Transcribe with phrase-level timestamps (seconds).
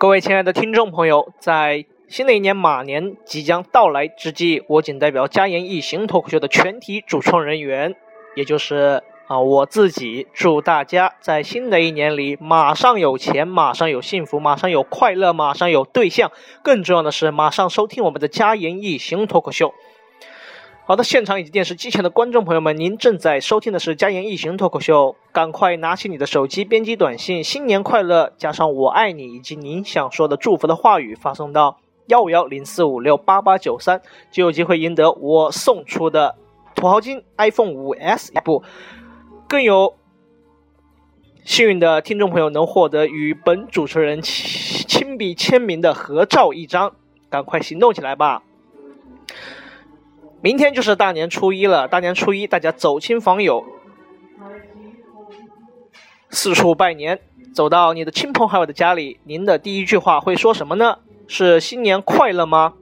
[0.00, 7.94] 各位亲爱的听众朋友，在新的一年马年即将到来之际，我仅代表嘉言一行脱口秀的全体主创人员，
[8.34, 16.32] 也就是啊我自己，祝大家在新的一年里马上有钱，马上有幸福，马上有快乐，马上有对象，
[16.62, 19.74] 更重要的是马上收听我们的嘉言一行脱口秀。
[20.90, 36.34] 好的，现场以及电视机前的观众朋友们，您正在收听的是《家言一行脱口秀》，赶快拿起你的手机，编辑短信“新年快乐”加上“我爱你”以及您想说的祝福的话语，发送到幺五幺零四五六八八九三，就有机会赢得我送出的
[36.74, 38.64] 土豪金 iPhone 五 S 一部，
[39.46, 39.94] 更有
[41.44, 46.96] 幸运的听众朋友能获得与本主持人亲笔签名的合照一张，
[47.28, 48.42] 赶快行动起来吧！
[50.42, 53.62] 明天就是大年初一了，大年初一大家走亲访友，
[56.30, 57.20] 四处拜年，
[57.52, 60.98] 走到你的亲朋好友的家里，您的第一句话会说什么呢？
[61.28, 62.72] 是新年快乐吗？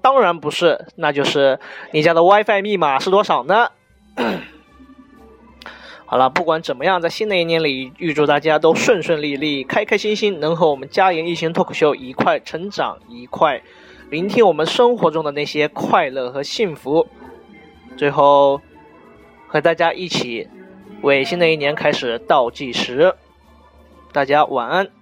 [0.00, 3.68] 当然不是，那就是你家的 WiFi 密码是多少呢？
[6.06, 13.60] 好了，不管怎么样，在新的一年里，预祝大家都顺顺利利、开开心心，能和我们家言一行脱口秀一块成长，一块。
[14.08, 17.08] 聆听我们生活中的那些快乐和幸福，
[17.96, 18.60] 最后
[19.48, 20.48] 和大家一起
[21.02, 23.14] 为新的一年开始倒计时。
[24.12, 24.95] 大家晚安。